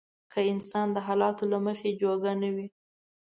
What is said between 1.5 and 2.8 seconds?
له مخې جوګه نه وي.